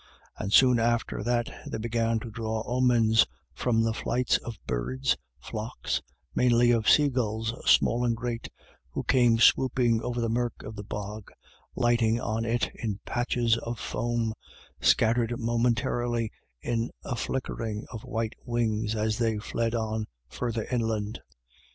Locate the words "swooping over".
9.37-10.19